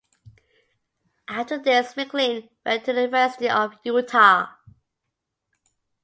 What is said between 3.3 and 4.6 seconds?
of Utah.